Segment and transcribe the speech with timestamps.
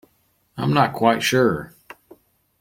[0.57, 1.73] I'm not quite sure.